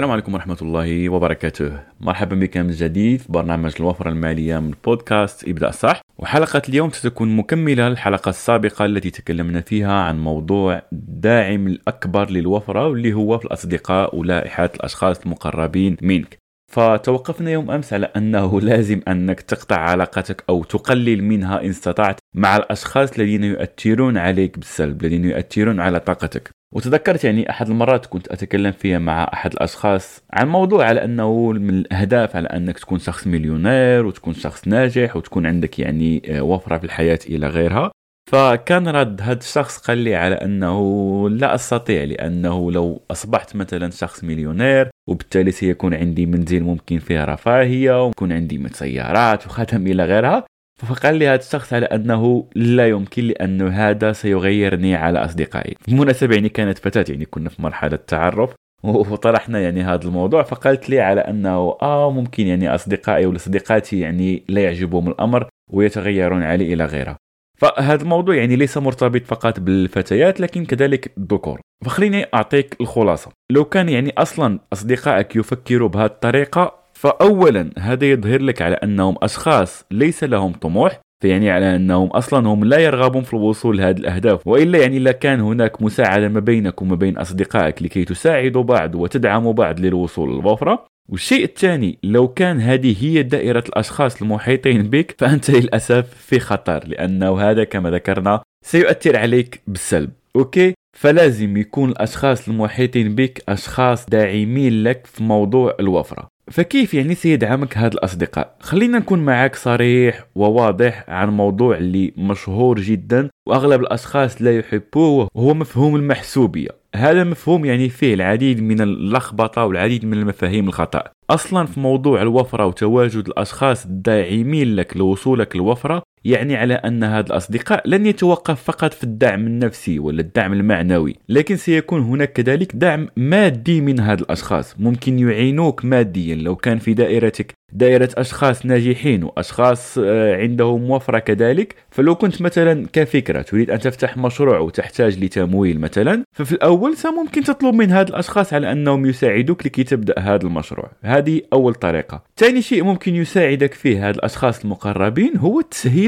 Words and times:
السلام 0.00 0.12
عليكم 0.12 0.34
ورحمة 0.34 0.56
الله 0.62 1.08
وبركاته. 1.08 1.80
مرحبا 2.00 2.36
بك 2.36 2.56
من 2.56 2.70
جديد 2.70 3.20
في 3.20 3.32
برنامج 3.32 3.72
الوفرة 3.80 4.08
المالية 4.08 4.58
من 4.58 4.74
بودكاست 4.84 5.48
ابدأ 5.48 5.70
صح 5.70 6.00
وحلقة 6.18 6.62
اليوم 6.68 6.90
ستكون 6.90 7.36
مكملة 7.36 7.88
للحلقة 7.88 8.28
السابقة 8.28 8.84
التي 8.84 9.10
تكلمنا 9.10 9.60
فيها 9.60 9.92
عن 9.92 10.18
موضوع 10.20 10.82
الداعم 10.92 11.66
الأكبر 11.66 12.30
للوفرة 12.30 12.86
واللي 12.86 13.12
هو 13.12 13.38
في 13.38 13.44
الأصدقاء 13.44 14.16
ولائحة 14.16 14.70
الأشخاص 14.74 15.20
المقربين 15.20 15.96
منك. 16.02 16.39
فتوقفنا 16.70 17.50
يوم 17.50 17.70
أمس 17.70 17.92
على 17.92 18.06
أنه 18.16 18.60
لازم 18.60 19.00
أنك 19.08 19.40
تقطع 19.40 19.76
علاقتك 19.76 20.44
أو 20.48 20.64
تقلل 20.64 21.24
منها 21.24 21.60
إن 21.60 21.68
استطعت 21.68 22.18
مع 22.34 22.56
الأشخاص 22.56 23.12
الذين 23.18 23.44
يؤثرون 23.44 24.18
عليك 24.18 24.58
بالسلب 24.58 25.04
الذين 25.04 25.24
يؤثرون 25.24 25.80
على 25.80 26.00
طاقتك. 26.00 26.50
وتذكرت 26.74 27.24
يعني 27.24 27.50
أحد 27.50 27.68
المرات 27.68 28.06
كنت 28.06 28.28
أتكلم 28.28 28.72
فيها 28.72 28.98
مع 28.98 29.30
أحد 29.34 29.52
الأشخاص 29.52 30.22
عن 30.32 30.48
موضوع 30.48 30.84
على 30.84 31.04
أنه 31.04 31.52
من 31.52 31.70
الأهداف 31.70 32.36
على 32.36 32.48
أنك 32.48 32.78
تكون 32.78 32.98
شخص 32.98 33.26
مليونير 33.26 34.06
وتكون 34.06 34.34
شخص 34.34 34.68
ناجح 34.68 35.16
وتكون 35.16 35.46
عندك 35.46 35.78
يعني 35.78 36.22
آه، 36.28 36.42
وفرة 36.42 36.78
في 36.78 36.84
الحياة 36.84 37.18
إلى 37.26 37.46
غيرها. 37.46 37.90
فكان 38.30 38.88
رد 38.88 39.20
هذا 39.22 39.38
الشخص 39.38 39.78
قال 39.78 39.98
لي 39.98 40.14
على 40.14 40.34
أنه 40.34 41.28
لا 41.28 41.54
أستطيع 41.54 42.04
لأنه 42.04 42.72
لو 42.72 43.02
أصبحت 43.10 43.56
مثلا 43.56 43.90
شخص 43.90 44.24
مليونير 44.24 44.90
وبالتالي 45.08 45.50
سيكون 45.50 45.94
عندي 45.94 46.26
منزل 46.26 46.62
ممكن 46.62 46.98
فيه 46.98 47.24
رفاهية 47.24 48.04
ويكون 48.04 48.32
عندي 48.32 48.68
سيارات 48.72 49.46
وخدم 49.46 49.86
إلى 49.86 50.04
غيرها. 50.04 50.44
فقال 50.78 51.14
لي 51.14 51.28
هذا 51.28 51.40
الشخص 51.40 51.72
على 51.72 51.86
أنه 51.86 52.48
لا 52.54 52.88
يمكن 52.88 53.24
لأنه 53.24 53.68
هذا 53.68 54.12
سيغيرني 54.12 54.96
على 54.96 55.24
أصدقائي. 55.24 55.76
بالمناسبه 55.86 56.34
يعني 56.34 56.48
كانت 56.48 56.78
فتاة 56.78 57.04
يعني 57.08 57.24
كنا 57.24 57.48
في 57.48 57.62
مرحلة 57.62 57.98
تعرف 58.06 58.54
وطرحنا 58.84 59.60
يعني 59.60 59.82
هذا 59.82 60.04
الموضوع. 60.04 60.42
فقالت 60.42 60.90
لي 60.90 61.00
على 61.00 61.20
أنه 61.20 61.76
آه 61.82 62.10
ممكن 62.10 62.46
يعني 62.46 62.74
أصدقائي 62.74 63.26
ولا 63.26 63.38
صديقاتي 63.38 64.00
يعني 64.00 64.42
لا 64.48 64.60
يعجبهم 64.60 65.08
الأمر 65.08 65.48
ويتغيرون 65.70 66.42
علي 66.42 66.72
إلى 66.74 66.84
غيره. 66.84 67.29
فهذا 67.60 68.02
الموضوع 68.02 68.34
يعني 68.34 68.56
ليس 68.56 68.78
مرتبط 68.78 69.22
فقط 69.26 69.60
بالفتيات 69.60 70.40
لكن 70.40 70.64
كذلك 70.64 71.12
الذكور. 71.18 71.60
فخليني 71.84 72.26
أعطيك 72.34 72.76
الخلاصة. 72.80 73.30
لو 73.50 73.64
كان 73.64 73.88
يعني 73.88 74.12
أصلا 74.18 74.58
أصدقائك 74.72 75.36
يفكروا 75.36 75.88
بهذه 75.88 76.06
الطريقة 76.06 76.74
فاولا 76.94 77.70
هذا 77.78 78.10
يظهر 78.10 78.42
لك 78.42 78.62
على 78.62 78.74
أنهم 78.74 79.16
أشخاص 79.22 79.84
ليس 79.90 80.24
لهم 80.24 80.52
طموح 80.52 81.00
فيعني 81.22 81.50
على 81.50 81.76
أنهم 81.76 82.08
أصلا 82.08 82.48
هم 82.48 82.64
لا 82.64 82.78
يرغبون 82.78 83.22
في 83.22 83.34
الوصول 83.34 83.78
لهذه 83.78 83.98
الأهداف. 83.98 84.46
وإلا 84.46 84.78
يعني 84.78 84.98
لكان 84.98 85.40
هناك 85.40 85.82
مساعدة 85.82 86.28
ما 86.28 86.40
بينك 86.40 86.82
وما 86.82 86.94
بين 86.96 87.18
أصدقائك 87.18 87.82
لكي 87.82 88.04
تساعدوا 88.04 88.62
بعض 88.62 88.94
وتدعموا 88.94 89.52
بعض 89.52 89.80
للوصول 89.80 90.30
للوفره 90.30 90.86
والشيء 91.10 91.44
الثاني 91.44 91.98
لو 92.02 92.28
كان 92.28 92.60
هذه 92.60 92.96
هي 93.00 93.22
دائرة 93.22 93.64
الأشخاص 93.68 94.22
المحيطين 94.22 94.82
بك 94.82 95.14
فأنت 95.18 95.50
للأسف 95.50 96.14
في 96.14 96.40
خطر 96.40 96.86
لأنه 96.86 97.40
هذا 97.40 97.64
كما 97.64 97.90
ذكرنا 97.90 98.42
سيؤثر 98.64 99.16
عليك 99.16 99.60
بالسلب. 99.66 100.10
أوكي؟ 100.36 100.74
فلازم 100.98 101.56
يكون 101.56 101.90
الأشخاص 101.90 102.48
المحيطين 102.48 103.14
بك 103.14 103.42
أشخاص 103.48 104.06
داعمين 104.06 104.82
لك 104.82 105.06
في 105.06 105.22
موضوع 105.22 105.76
الوفرة. 105.80 106.28
فكيف 106.50 106.94
يعني 106.94 107.14
سيدعمك 107.14 107.78
هاد 107.78 107.92
الأصدقاء؟ 107.92 108.56
خلينا 108.60 108.98
نكون 108.98 109.18
معك 109.18 109.56
صريح 109.56 110.26
وواضح 110.34 111.04
عن 111.08 111.28
موضوع 111.28 111.76
اللي 111.76 112.12
مشهور 112.16 112.80
جدا 112.80 113.28
وأغلب 113.48 113.80
الأشخاص 113.80 114.42
لا 114.42 114.58
يحبوه 114.58 115.28
وهو 115.34 115.54
مفهوم 115.54 115.96
المحسوبية. 115.96 116.79
هذا 116.96 117.24
مفهوم 117.24 117.64
يعني 117.64 117.88
فيه 117.88 118.14
العديد 118.14 118.62
من 118.62 118.80
اللخبطة 118.80 119.64
والعديد 119.64 120.04
من 120.04 120.12
المفاهيم 120.12 120.68
الخطأ. 120.68 121.04
أصلا 121.30 121.66
في 121.66 121.80
موضوع 121.80 122.22
الوفرة 122.22 122.66
وتواجد 122.66 123.28
الأشخاص 123.28 123.86
الداعمين 123.86 124.76
لك 124.76 124.96
لوصولك 124.96 125.56
للوفرة 125.56 126.02
يعني 126.24 126.56
على 126.56 126.74
أن 126.74 127.04
هذا 127.04 127.26
الأصدقاء 127.26 127.88
لن 127.88 128.06
يتوقف 128.06 128.62
فقط 128.62 128.94
في 128.94 129.04
الدعم 129.04 129.46
النفسي 129.46 129.98
ولا 129.98 130.20
الدعم 130.20 130.52
المعنوي 130.52 131.16
لكن 131.28 131.56
سيكون 131.56 132.02
هناك 132.02 132.32
كذلك 132.32 132.76
دعم 132.76 133.08
مادي 133.16 133.80
من 133.80 134.00
هذا 134.00 134.20
الأشخاص. 134.20 134.74
ممكن 134.78 135.18
يعينوك 135.18 135.84
ماديا 135.84 136.34
لو 136.34 136.56
كان 136.56 136.78
في 136.78 136.94
دائرتك 136.94 137.60
دائرة 137.72 138.08
أشخاص 138.16 138.66
ناجحين 138.66 139.24
وأشخاص 139.24 139.98
آه، 139.98 140.36
عندهم 140.36 140.90
وفرة 140.90 141.18
كذلك 141.18 141.74
فلو 141.90 142.14
كنت 142.14 142.42
مثلا 142.42 142.86
كفكرة 142.92 143.42
تريد 143.42 143.70
أن 143.70 143.78
تفتح 143.78 144.16
مشروع 144.16 144.58
وتحتاج 144.58 145.24
لتمويل 145.24 145.80
مثلا 145.80 146.24
ففي 146.32 146.52
الأول 146.52 146.96
سممكن 146.96 147.44
تطلب 147.44 147.74
من 147.74 147.90
هذا 147.90 148.08
الأشخاص 148.08 148.52
على 148.52 148.72
أنهم 148.72 149.06
يساعدوك 149.06 149.66
لكي 149.66 149.84
تبدأ 149.84 150.18
هذا 150.18 150.46
المشروع. 150.46 150.90
هذه 151.02 151.40
أول 151.52 151.74
طريقة. 151.74 152.22
ثاني 152.36 152.62
شيء 152.62 152.84
ممكن 152.84 153.14
يساعدك 153.14 153.74
فيه 153.74 154.08
هذا 154.08 154.16
الأشخاص 154.16 154.64
المقربين 154.64 155.36
هو 155.36 155.60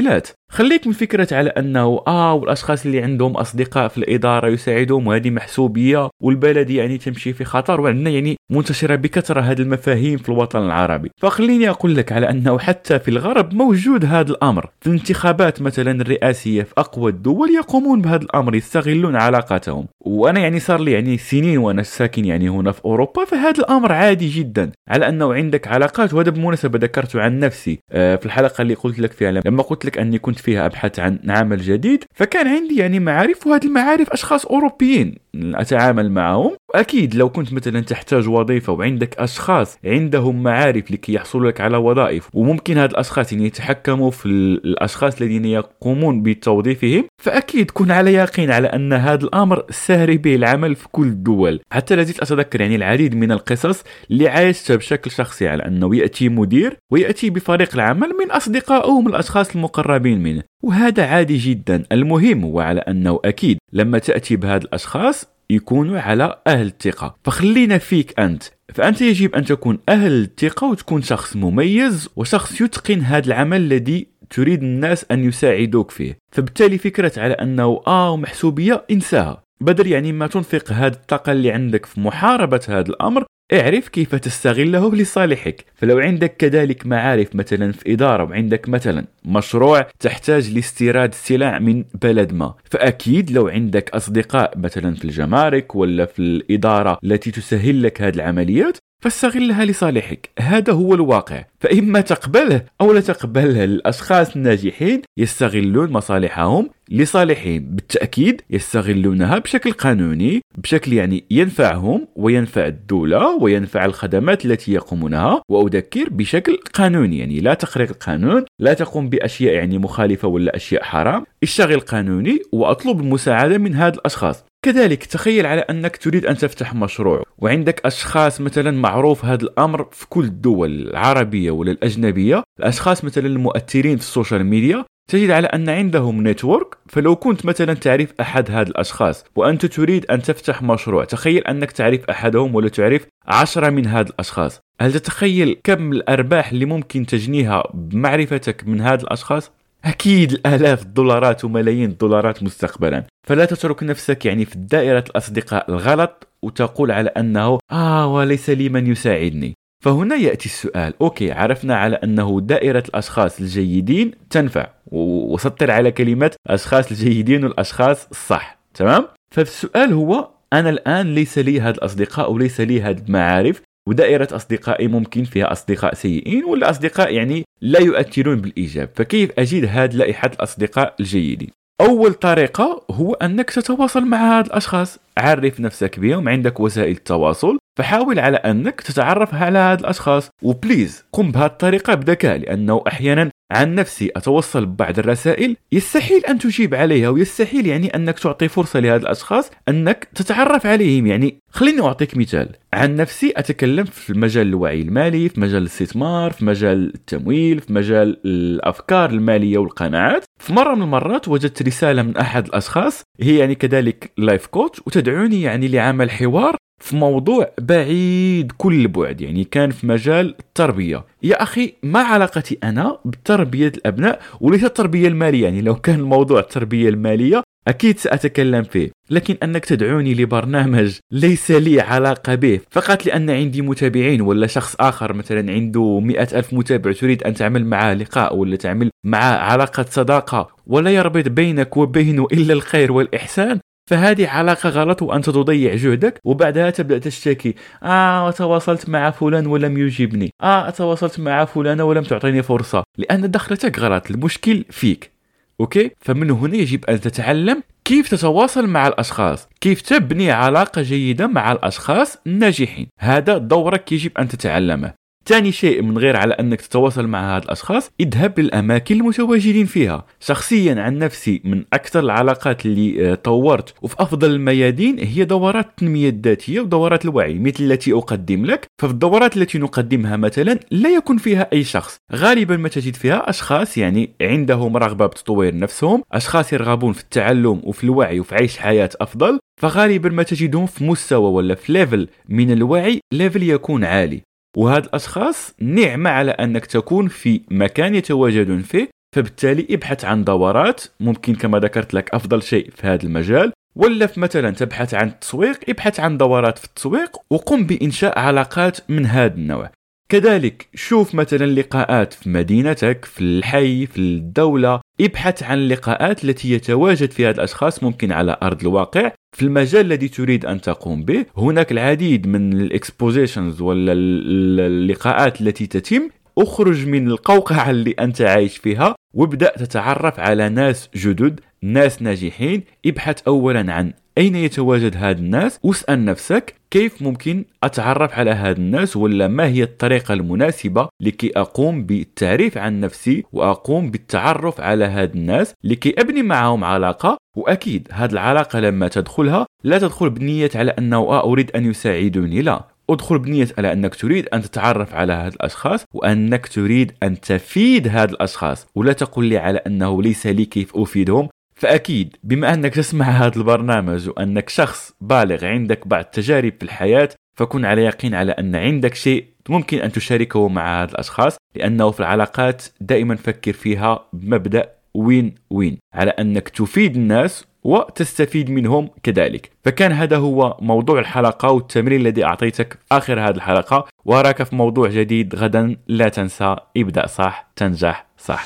билет. 0.03 0.35
خليك 0.53 0.87
من 0.87 0.93
فكرة 0.93 1.27
على 1.31 1.49
أنه 1.49 2.03
آه 2.07 2.33
والأشخاص 2.33 2.85
اللي 2.85 3.01
عندهم 3.01 3.31
أصدقاء 3.37 3.87
في 3.87 3.97
الإدارة 3.97 4.47
يساعدهم 4.47 5.07
وهذه 5.07 5.29
محسوبية 5.29 6.09
والبلد 6.23 6.69
يعني 6.69 6.97
تمشي 6.97 7.33
في 7.33 7.45
خطر 7.45 7.81
وعندنا 7.81 8.09
يعني 8.09 8.35
منتشرة 8.51 8.95
بكثرة 8.95 9.41
هذه 9.41 9.61
المفاهيم 9.61 10.17
في 10.17 10.29
الوطن 10.29 10.59
العربي. 10.59 11.11
فخليني 11.21 11.69
أقول 11.69 11.95
لك 11.95 12.11
على 12.11 12.29
أنه 12.29 12.59
حتى 12.59 12.99
في 12.99 13.07
الغرب 13.07 13.53
موجود 13.53 14.05
هذا 14.05 14.31
الأمر. 14.31 14.69
في 14.81 14.87
الانتخابات 14.87 15.61
مثلا 15.61 16.01
الرئاسية 16.01 16.63
في 16.63 16.73
أقوى 16.77 17.11
الدول 17.11 17.49
يقومون 17.49 18.01
بهذا 18.01 18.23
الأمر 18.23 18.55
يستغلون 18.55 19.15
علاقاتهم. 19.15 19.87
وأنا 20.05 20.39
يعني 20.39 20.59
صار 20.59 20.79
لي 20.79 20.91
يعني 20.91 21.17
سنين 21.17 21.57
وأنا 21.57 21.83
ساكن 21.83 22.25
يعني 22.25 22.49
هنا 22.49 22.71
في 22.71 22.85
أوروبا 22.85 23.25
فهذا 23.25 23.59
الأمر 23.59 23.91
عادي 23.91 24.29
جدا. 24.29 24.71
على 24.89 25.09
أنه 25.09 25.33
عندك 25.33 25.67
علاقات 25.67 26.13
وهذا 26.13 26.29
بالمناسبة 26.29 26.79
ذكرته 26.79 27.21
عن 27.21 27.39
نفسي 27.39 27.79
آه، 27.91 28.15
في 28.15 28.25
الحلقة 28.25 28.61
اللي 28.61 28.73
قلت 28.73 28.99
لك 28.99 29.11
فيها 29.11 29.31
لما 29.31 29.63
قلت 29.63 29.85
لك 29.85 29.97
أني 29.97 30.19
كنت 30.19 30.42
فيها 30.43 30.65
ابحث 30.65 30.99
عن 30.99 31.19
عمل 31.29 31.57
جديد 31.57 32.03
فكان 32.15 32.47
عندي 32.47 32.77
يعني 32.77 32.99
معارف 32.99 33.47
وهذه 33.47 33.65
المعارف 33.65 34.09
أشخاص 34.09 34.45
أوروبيين 34.45 35.15
أتعامل 35.35 36.11
معهم. 36.11 36.55
أكيد 36.75 37.15
لو 37.15 37.29
كنت 37.29 37.53
مثلا 37.53 37.79
تحتاج 37.79 38.29
وظيفة 38.29 38.73
وعندك 38.73 39.15
أشخاص 39.19 39.77
عندهم 39.85 40.43
معارف 40.43 40.91
لكي 40.91 41.13
يحصلوا 41.13 41.51
لك 41.51 41.61
على 41.61 41.77
وظائف 41.77 42.29
وممكن 42.33 42.77
هاد 42.77 42.89
الأشخاص 42.89 43.33
يعني 43.33 43.45
يتحكموا 43.45 44.11
في 44.11 44.25
الأشخاص 44.25 45.21
الذين 45.21 45.45
يقومون 45.45 46.23
بتوظيفهم 46.23 47.03
فأكيد 47.23 47.71
كن 47.71 47.91
على 47.91 48.13
يقين 48.13 48.51
على 48.51 48.67
أن 48.67 48.93
هذا 48.93 49.23
الأمر 49.23 49.65
سهل 49.69 50.17
به 50.17 50.35
العمل 50.35 50.75
في 50.75 50.87
كل 50.91 51.07
الدول. 51.07 51.59
حتى 51.71 51.95
لازلت 51.95 52.19
اتذكر 52.19 52.61
يعني 52.61 52.75
العديد 52.75 53.15
من 53.15 53.31
القصص 53.31 53.83
اللي 54.11 54.27
عايشتها 54.27 54.75
بشكل 54.75 55.11
شخصي 55.11 55.47
على 55.47 55.65
أنه 55.65 55.95
يأتي 55.95 56.29
مدير 56.29 56.77
ويأتي 56.91 57.29
بفريق 57.29 57.69
العمل 57.73 58.09
من 58.09 58.31
أصدقائه 58.31 59.01
من 59.01 59.07
الأشخاص 59.07 59.55
المقربين 59.55 60.23
منه. 60.23 60.43
وهذا 60.63 61.05
عادي 61.05 61.37
جدا. 61.37 61.83
المهم 61.91 62.43
هو 62.43 62.59
على 62.59 62.79
أنه 62.79 63.19
أكيد 63.25 63.57
لما 63.73 63.99
تأتي 63.99 64.35
بهذا 64.35 64.63
الأشخاص 64.63 65.25
يكونوا 65.49 65.99
على 65.99 66.41
أهل 66.47 66.65
الثقة. 66.65 67.15
فخلينا 67.23 67.77
فيك 67.77 68.19
أنت. 68.19 68.43
فأنت 68.73 69.01
يجب 69.01 69.35
أن 69.35 69.45
تكون 69.45 69.79
أهل 69.89 70.11
الثقة 70.11 70.67
وتكون 70.67 71.01
شخص 71.01 71.35
مميز 71.35 72.09
وشخص 72.15 72.61
يتقن 72.61 73.01
هذا 73.01 73.27
العمل 73.27 73.57
الذي 73.57 74.07
تريد 74.33 74.63
الناس 74.63 75.05
أن 75.11 75.23
يساعدوك 75.23 75.91
فيه. 75.91 76.17
فبالتالي 76.31 76.77
فكرة 76.77 77.11
على 77.17 77.33
أنه 77.33 77.81
آه 77.87 78.17
محسوبية 78.17 78.85
انساها. 78.91 79.43
بدل 79.61 79.87
يعني 79.87 80.11
ما 80.11 80.27
تنفق 80.27 80.71
هذه 80.71 80.93
الطاقة 80.93 81.31
اللي 81.31 81.51
عندك 81.51 81.85
في 81.85 81.99
محاربة 81.99 82.61
هذا 82.69 82.89
الأمر 82.89 83.25
اعرف 83.53 83.87
كيف 83.87 84.15
تستغله 84.15 84.95
لصالحك. 84.95 85.65
فلو 85.75 85.99
عندك 85.99 86.35
كذلك 86.37 86.85
معارف 86.85 87.35
مثلا 87.35 87.71
في 87.71 87.93
إدارة 87.93 88.23
وعندك 88.23 88.69
مثلا 88.69 89.05
مشروع 89.25 89.87
تحتاج 89.99 90.53
لاستيراد 90.53 91.09
السلع 91.09 91.59
من 91.59 91.83
بلد 92.01 92.33
ما 92.33 92.53
فأكيد 92.71 93.31
لو 93.31 93.47
عندك 93.47 93.89
أصدقاء 93.89 94.57
مثلا 94.57 94.95
في 94.95 95.05
الجمارك 95.05 95.75
ولا 95.75 96.05
في 96.05 96.19
الإدارة 96.19 96.97
التي 97.03 97.31
تسهل 97.31 97.83
لك 97.83 98.01
هذه 98.01 98.15
العمليات 98.15 98.77
فاستغلها 99.03 99.65
لصالحك. 99.65 100.29
هذا 100.39 100.73
هو 100.73 100.93
الواقع. 100.93 101.43
فإما 101.59 102.01
تقبله 102.01 102.61
أو 102.81 102.93
لا 102.93 102.99
تقبله 102.99 103.63
الأشخاص 103.63 104.35
الناجحين 104.35 105.01
يستغلون 105.17 105.91
مصالحهم 105.91 106.69
لصالحهم 106.89 107.59
بالتأكيد 107.59 108.41
يستغلونها 108.49 109.37
بشكل 109.37 109.71
قانوني 109.71 110.41
بشكل 110.57 110.93
يعني 110.93 111.23
ينفعهم 111.31 112.07
وينفع 112.15 112.67
الدولة 112.67 113.37
وينفع 113.41 113.85
الخدمات 113.85 114.45
التي 114.45 114.73
يقومونها. 114.73 115.41
وأذكر 115.49 116.09
بشكل 116.09 116.59
قانوني 116.73 117.19
يعني 117.19 117.39
لا 117.39 117.53
تخرق 117.53 117.89
القانون 117.89 118.45
لا 118.59 118.73
تقوم 118.73 119.09
بأشياء 119.09 119.53
يعني 119.53 119.77
مخالفة 119.77 120.27
ولا 120.27 120.55
أشياء 120.55 120.83
حرام. 120.83 121.25
اشتغل 121.43 121.79
قانوني 121.79 122.39
وأطلب 122.51 122.99
المساعدة 122.99 123.57
من 123.57 123.75
هذه 123.75 123.93
الأشخاص. 123.93 124.45
كذلك 124.63 125.05
تخيل 125.05 125.45
على 125.45 125.61
أنك 125.61 125.97
تريد 125.97 126.25
أن 126.25 126.37
تفتح 126.37 126.73
مشروع 126.73 127.23
وعندك 127.37 127.85
أشخاص 127.85 128.41
مثلا 128.41 128.71
معروف 128.71 129.25
هذا 129.25 129.43
الأمر 129.43 129.87
في 129.91 130.07
كل 130.09 130.23
الدول 130.23 130.69
العربية 130.89 131.51
ولا 131.51 131.71
الأجنبية 131.71 132.43
الأشخاص 132.59 133.03
مثلا 133.03 133.27
المؤثرين 133.27 133.97
في 133.97 134.03
ال 134.03 134.09
social 134.09 134.45
media 134.45 134.85
تجد 135.09 135.31
على 135.31 135.47
أن 135.47 135.69
عندهم 135.69 136.27
network. 136.27 136.77
فلو 136.89 137.15
كنت 137.15 137.45
مثلا 137.45 137.73
تعرف 137.73 138.13
أحد 138.21 138.51
هذه 138.51 138.67
الأشخاص 138.67 139.25
وأنت 139.35 139.65
تريد 139.65 140.05
أن 140.05 140.21
تفتح 140.21 140.61
مشروع 140.61 141.03
تخيل 141.03 141.43
أنك 141.43 141.71
تعرف 141.71 142.09
أحدهم 142.09 142.55
ولا 142.55 142.69
تعرف 142.69 143.05
عشرة 143.27 143.69
من 143.69 143.87
هذه 143.87 144.07
الأشخاص. 144.07 144.59
هل 144.81 144.93
تتخيل 144.93 145.59
كم 145.63 145.91
الأرباح 145.91 146.51
اللي 146.51 146.65
ممكن 146.65 147.05
تجنيها 147.05 147.63
بمعرفتك 147.73 148.67
من 148.67 148.81
هذه 148.81 149.01
الأشخاص؟ 149.01 149.51
أكيد 149.85 150.31
الآلاف 150.31 150.81
الدولارات 150.81 151.45
وملايين 151.45 151.89
الدولارات 151.89 152.43
مستقبلا. 152.43 153.03
فلا 153.27 153.45
تترك 153.45 153.83
نفسك 153.83 154.25
يعني 154.25 154.45
في 154.45 154.57
دائرة 154.57 155.03
الأصدقاء 155.09 155.71
الغلط 155.71 156.27
وتقول 156.41 156.91
على 156.91 157.09
أنه 157.09 157.59
آه 157.71 158.13
وليس 158.13 158.49
لي 158.49 158.69
من 158.69 158.87
يساعدني. 158.87 159.53
فهنا 159.83 160.15
يأتي 160.15 160.45
السؤال. 160.45 160.93
أوكي 161.01 161.31
عرفنا 161.31 161.75
على 161.75 161.95
أنه 161.95 162.41
دائرة 162.41 162.83
الأشخاص 162.89 163.39
الجيدين 163.39 164.11
تنفع. 164.29 164.67
وسطر 164.85 165.71
على 165.71 165.91
كلمة 165.91 166.31
الأشخاص 166.45 166.91
الجيدين 166.91 167.43
والأشخاص 167.43 168.07
الصح. 168.11 168.57
تمام؟ 168.73 169.07
فالسؤال 169.35 169.93
هو 169.93 170.29
أنا 170.53 170.69
الآن 170.69 171.15
ليس 171.15 171.37
لي 171.37 171.61
هذا 171.61 171.75
الأصدقاء 171.75 172.31
وليس 172.31 172.61
لي 172.61 172.81
هذه 172.81 173.03
المعارف. 173.07 173.61
ودائرة 173.89 174.27
أصدقائي 174.31 174.87
ممكن 174.87 175.23
فيها 175.23 175.51
أصدقاء 175.51 175.93
سيئين 175.93 176.43
ولا 176.43 176.69
أصدقاء 176.69 177.13
يعني 177.13 177.43
لا 177.61 177.79
يؤثرون 177.79 178.41
بالإيجاب. 178.41 178.89
فكيف 178.95 179.31
أجد 179.39 179.65
هذه 179.69 179.95
لائحة 179.95 180.31
الأصدقاء 180.33 180.95
الجيدين؟ 180.99 181.49
أول 181.81 182.13
طريقة 182.13 182.85
هو 182.91 183.13
أنك 183.13 183.49
تتواصل 183.49 184.05
مع 184.05 184.37
هاد 184.37 184.45
الأشخاص. 184.45 184.99
عرف 185.17 185.59
نفسك 185.59 185.99
بهم 185.99 186.29
عندك 186.29 186.59
وسائل 186.59 186.91
التواصل 186.91 187.57
فحاول 187.77 188.19
على 188.19 188.37
أنك 188.37 188.81
تتعرف 188.81 189.33
على 189.33 189.59
هاد 189.59 189.79
الأشخاص. 189.79 190.29
و 190.41 190.50
please 190.50 191.05
قم 191.11 191.31
بهذه 191.31 191.45
الطريقة 191.45 191.93
بذكاء 191.93 192.37
لأنه 192.37 192.83
أحيانا 192.87 193.29
عن 193.51 193.75
نفسي 193.75 194.11
أتوصل 194.15 194.65
ببعض 194.65 194.99
الرسائل 194.99 195.55
يستحيل 195.71 196.25
أن 196.25 196.39
تجيب 196.39 196.75
عليها 196.75 197.09
ويستحيل 197.09 197.67
يعني 197.67 197.95
أنك 197.95 198.19
تعطي 198.19 198.47
فرصة 198.47 198.79
لهذه 198.79 199.01
الأشخاص 199.01 199.51
أنك 199.69 200.07
تتعرف 200.15 200.65
عليهم. 200.65 201.07
يعني 201.07 201.37
خليني 201.51 201.81
أعطيك 201.81 202.17
مثال. 202.17 202.49
عن 202.73 202.95
نفسي 202.95 203.33
أتكلم 203.37 203.85
في 203.85 204.13
مجال 204.13 204.47
الوعي 204.47 204.81
المالي 204.81 205.29
في 205.29 205.39
مجال 205.39 205.61
الاستثمار 205.61 206.31
في 206.31 206.45
مجال 206.45 206.91
التمويل 206.95 207.59
في 207.59 207.73
مجال 207.73 208.17
الأفكار 208.25 209.09
المالية 209.09 209.57
والقناعات. 209.57 210.23
في 210.39 210.53
مرة 210.53 210.75
من 210.75 210.81
المرات 210.81 211.27
وجدت 211.27 211.61
رسالة 211.61 212.01
من 212.01 212.17
أحد 212.17 212.45
الأشخاص 212.45 213.03
هي 213.21 213.37
يعني 213.37 213.55
كذلك 213.55 214.11
life 214.17 214.45
coach 214.45 214.81
وتدعوني 215.03 215.41
يعني 215.41 215.67
لعمل 215.67 216.11
حوار 216.11 216.55
في 216.81 216.95
موضوع 216.95 217.51
بعيد 217.61 218.51
كل 218.57 218.73
البعد 218.73 219.21
يعني 219.21 219.43
كان 219.43 219.71
في 219.71 219.87
مجال 219.87 220.35
التربية. 220.39 221.05
يا 221.23 221.43
أخي 221.43 221.73
ما 221.83 221.99
علاقتي 221.99 222.57
أنا 222.63 222.97
بتربية 223.05 223.67
الأبناء 223.67 224.21
وليس 224.41 224.63
التربية 224.63 225.07
المالية؟ 225.07 225.43
يعني 225.43 225.61
لو 225.61 225.75
كان 225.75 225.99
الموضوع 225.99 226.39
التربية 226.39 226.89
المالية 226.89 227.43
أكيد 227.67 227.99
سأتكلم 227.99 228.63
فيه. 228.63 228.91
لكن 229.09 229.37
أنك 229.43 229.65
تدعوني 229.65 230.13
لبرنامج 230.13 230.97
ليس 231.11 231.51
لي 231.51 231.81
علاقة 231.81 232.35
به 232.35 232.59
فقط 232.71 233.05
لأن 233.05 233.29
عندي 233.29 233.61
متابعين 233.61 234.21
ولا 234.21 234.47
شخص 234.47 234.75
آخر 234.79 235.13
مثلا 235.13 235.51
عنده 235.51 235.99
مئة 235.99 236.37
ألف 236.37 236.53
متابع 236.53 236.91
تريد 236.91 237.23
أن 237.23 237.33
تعمل 237.33 237.65
معه 237.65 237.93
لقاء 237.93 238.35
ولا 238.35 238.55
تعمل 238.55 238.89
معه 239.05 239.35
علاقة 239.37 239.85
صداقة 239.89 240.47
ولا 240.67 240.91
يربط 240.91 241.27
بينك 241.27 241.77
وبينه 241.77 242.27
إلا 242.33 242.53
الخير 242.53 242.91
والإحسان 242.91 243.59
فهذه 243.85 244.27
علاقة 244.29 244.69
غلط 244.69 245.01
وأنت 245.01 245.29
تضيع 245.29 245.75
جهدك 245.75 246.19
وبعدها 246.23 246.69
تبدأ 246.69 246.97
تشتكي 246.97 247.55
آه 247.83 248.31
تواصلت 248.31 248.89
مع 248.89 249.11
فلان 249.11 249.47
ولم 249.47 249.77
يجيبني 249.77 250.33
آه 250.41 250.69
تواصلت 250.69 251.19
مع 251.19 251.45
فلانة 251.45 251.83
ولم 251.83 252.03
تعطيني 252.03 252.43
فرصة. 252.43 252.83
لأن 252.97 253.31
دخلتك 253.31 253.79
غلط 253.79 254.11
المشكل 254.11 254.65
فيك. 254.69 255.11
أوكي؟ 255.59 255.91
فمن 256.01 256.31
هنا 256.31 256.55
يجب 256.55 256.85
أن 256.85 257.01
تتعلم 257.01 257.63
كيف 257.85 258.09
تتواصل 258.09 258.67
مع 258.67 258.87
الأشخاص 258.87 259.47
كيف 259.61 259.81
تبني 259.81 260.31
علاقة 260.31 260.81
جيدة 260.81 261.27
مع 261.27 261.51
الأشخاص 261.51 262.17
الناجحين. 262.27 262.87
هذا 262.99 263.37
دورك 263.37 263.91
يجب 263.91 264.11
أن 264.17 264.27
تتعلمه. 264.27 265.02
ثاني 265.25 265.51
شيء 265.51 265.81
من 265.81 265.97
غير 265.97 266.17
على 266.17 266.33
أنك 266.33 266.61
تتواصل 266.61 267.07
مع 267.07 267.37
هذه 267.37 267.43
الأشخاص 267.43 267.91
اذهب 267.99 268.39
للأماكن 268.39 268.95
المتواجدين 268.95 269.65
فيها. 269.65 270.05
شخصيا 270.19 270.81
عن 270.81 270.97
نفسي 270.97 271.41
من 271.43 271.63
أكثر 271.73 271.99
العلاقات 271.99 272.65
اللي 272.65 273.11
آه، 273.11 273.15
طورت 273.15 273.73
وفي 273.81 273.95
أفضل 273.99 274.31
الميادين 274.31 274.99
هي 274.99 275.23
دورات 275.25 275.65
التنميه 275.65 276.09
الذاتية 276.09 276.59
ودورات 276.61 277.05
الوعي 277.05 277.39
مثل 277.39 277.63
التي 277.63 277.93
أقدم 277.93 278.45
لك. 278.45 278.65
ففي 278.81 278.91
الدورات 278.91 279.37
التي 279.37 279.57
نقدمها 279.57 280.17
مثلا 280.17 280.59
لا 280.71 280.89
يكون 280.89 281.17
فيها 281.17 281.49
أي 281.53 281.63
شخص. 281.63 281.97
غالبا 282.13 282.57
ما 282.57 282.69
تجد 282.69 282.95
فيها 282.95 283.29
أشخاص 283.29 283.77
يعني 283.77 284.09
عندهم 284.21 284.77
رغبة 284.77 285.05
بتطوير 285.05 285.55
نفسهم 285.55 286.03
أشخاص 286.11 286.53
يرغبون 286.53 286.93
في 286.93 287.01
التعلم 287.01 287.61
وفي 287.63 287.83
الوعي 287.83 288.19
وفي 288.19 288.35
عيش 288.35 288.57
حياة 288.57 288.89
أفضل. 289.01 289.39
فغالبا 289.61 290.09
ما 290.09 290.23
تجدهم 290.23 290.65
في 290.65 290.83
مستوى 290.83 291.31
ولا 291.31 291.55
في 291.55 291.73
level 291.73 292.07
من 292.29 292.51
الوعي 292.51 292.99
level 293.13 293.43
يكون 293.43 293.83
عالي. 293.83 294.21
وهاد 294.57 294.85
الأشخاص 294.85 295.53
نعمة 295.59 296.09
على 296.09 296.31
أنك 296.31 296.65
تكون 296.65 297.07
في 297.07 297.41
مكان 297.51 297.95
يتواجدون 297.95 298.61
فيه 298.61 298.89
فبالتالي 299.15 299.67
ابحث 299.69 300.05
عن 300.05 300.23
دورات 300.23 300.83
ممكن 300.99 301.35
كما 301.35 301.59
ذكرت 301.59 301.93
لك 301.93 302.13
أفضل 302.13 302.43
شيء 302.43 302.69
في 302.75 302.87
هذا 302.87 303.03
المجال 303.03 303.51
ولا 303.75 304.07
في 304.07 304.19
مثلا 304.19 304.51
تبحث 304.51 304.93
عن 304.93 305.07
التسويق 305.07 305.59
ابحث 305.69 305.99
عن 305.99 306.17
دورات 306.17 306.57
في 306.57 306.65
التسويق 306.65 307.17
وقم 307.29 307.65
بإنشاء 307.65 308.19
علاقات 308.19 308.89
من 308.89 309.05
هذا 309.05 309.33
النوع. 309.33 309.71
كذلك 310.09 310.67
شوف 310.75 311.15
مثلا 311.15 311.45
لقاءات 311.45 312.13
في 312.13 312.29
مدينتك 312.29 313.05
في 313.05 313.21
الحي 313.21 313.85
في 313.85 313.97
الدولة 313.97 314.81
ابحث 315.01 315.43
عن 315.43 315.57
اللقاءات 315.57 316.23
التي 316.23 316.51
يتواجد 316.51 317.11
فيها 317.11 317.31
الأشخاص 317.31 317.83
ممكن 317.83 318.11
على 318.11 318.37
أرض 318.43 318.61
الواقع. 318.61 319.11
في 319.33 319.41
المجال 319.45 319.85
الذي 319.85 320.07
تريد 320.07 320.45
أن 320.45 320.61
تقوم 320.61 321.03
به 321.03 321.25
هناك 321.37 321.71
العديد 321.71 322.27
من 322.27 322.53
الاكسبوزيشنز 322.61 323.61
ولا 323.61 323.93
اللقاءات 323.95 325.41
التي 325.41 325.67
تتم. 325.67 326.09
اخرج 326.37 326.87
من 326.87 327.07
القوقعة 327.07 327.69
اللي 327.69 327.91
أنت 327.91 328.21
عايش 328.21 328.57
فيها 328.57 328.95
وابدأ 329.13 329.57
تتعرف 329.57 330.19
على 330.19 330.49
ناس 330.49 330.89
جدد. 330.95 331.39
ناس 331.63 332.01
ناجحين 332.01 332.63
ابحث 332.85 333.27
أولا 333.27 333.73
عن 333.73 333.93
أين 334.17 334.35
يتواجد 334.35 334.97
هذا 334.97 335.19
الناس 335.19 335.59
واسأل 335.63 336.05
نفسك 336.05 336.55
كيف 336.71 337.01
ممكن 337.01 337.45
أتعرف 337.63 338.13
على 338.13 338.31
هذا 338.31 338.57
الناس 338.57 338.97
ولا 338.97 339.27
ما 339.27 339.47
هي 339.47 339.63
الطريقة 339.63 340.13
المناسبة 340.13 340.89
لكي 341.01 341.31
أقوم 341.35 341.83
بالتعريف 341.83 342.57
عن 342.57 342.79
نفسي 342.79 343.23
وأقوم 343.33 343.91
بالتعرف 343.91 344.61
على 344.61 344.85
هذا 344.85 345.13
الناس 345.13 345.53
لكي 345.63 345.95
أبني 345.97 346.23
معهم 346.23 346.63
علاقة. 346.63 347.17
وأكيد 347.37 347.87
هذه 347.91 348.11
العلاقة 348.11 348.59
لما 348.59 348.87
تدخلها 348.87 349.45
لا 349.63 349.77
تدخل 349.77 350.09
بنية 350.09 350.49
على 350.55 350.71
أنه 350.71 350.97
آه 350.97 351.23
أريد 351.23 351.51
أن 351.55 351.65
يساعدوني 351.65 352.41
لا. 352.41 352.67
ادخل 352.89 353.19
بنية 353.19 353.47
على 353.57 353.73
أنك 353.73 353.95
تريد 353.95 354.27
أن 354.33 354.41
تتعرف 354.41 354.93
على 354.93 355.13
هذه 355.13 355.33
الأشخاص 355.33 355.85
وأنك 355.93 356.47
تريد 356.47 356.91
أن 357.03 357.21
تفيد 357.21 357.87
هذه 357.87 358.09
الأشخاص. 358.09 358.67
ولا 358.75 358.93
تقول 358.93 359.25
لي 359.25 359.37
على 359.37 359.57
أنه 359.57 360.01
ليس 360.01 360.27
لي 360.27 360.45
كيف 360.45 360.75
أفيدهم؟ 360.75 361.29
فأكيد 361.55 362.15
بما 362.23 362.53
أنك 362.53 362.75
تسمع 362.75 363.05
هذا 363.05 363.37
البرنامج 363.37 364.09
وأنك 364.09 364.49
شخص 364.49 364.93
بالغ 365.01 365.45
عندك 365.45 365.87
بعض 365.87 366.03
التجارب 366.03 366.53
في 366.57 366.63
الحياة 366.63 367.09
فكن 367.35 367.65
على 367.65 367.83
يقين 367.83 368.15
على 368.15 368.31
أن 368.31 368.55
عندك 368.55 368.95
شيء 368.95 369.25
ممكن 369.49 369.77
أن 369.77 369.91
تشاركه 369.91 370.47
مع 370.47 370.83
هذه 370.83 370.89
الأشخاص 370.89 371.37
لأنه 371.55 371.91
في 371.91 371.99
العلاقات 371.99 372.63
دائما 372.81 373.15
فكر 373.15 373.53
فيها 373.53 374.05
بمبدأ 374.13 374.69
وين 374.93 375.35
وين 375.49 375.77
على 375.93 376.11
أنك 376.11 376.49
تفيد 376.49 376.95
الناس 376.95 377.45
وتستفيد 377.63 378.49
منهم 378.49 378.89
كذلك. 379.03 379.51
فكان 379.63 379.91
هذا 379.91 380.17
هو 380.17 380.57
موضوع 380.61 380.99
الحلقة 380.99 381.51
والتمرين 381.51 382.01
الذي 382.01 382.23
أعطيتك 382.25 382.79
آخر 382.91 383.19
هذه 383.19 383.35
الحلقة. 383.35 383.87
وأراك 384.05 384.43
في 384.43 384.55
موضوع 384.55 384.89
جديد 384.89 385.35
غدا 385.35 385.77
لا 385.87 386.09
تنسى 386.09 386.55
ابدأ 386.77 387.07
صح 387.07 387.51
تنجح 387.55 388.05
صح. 388.17 388.45